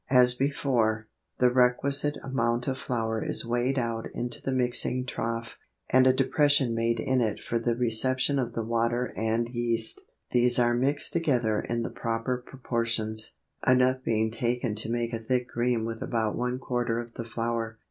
[0.09, 5.57] As before, the requisite amount of flour is weighed out into the mixing trough,
[5.91, 10.01] and a depression made in it for the reception of the water and yeast.
[10.31, 13.35] These are mixed together in the proper proportions,
[13.67, 17.77] enough being taken to make a thick cream with about one quarter of the flour.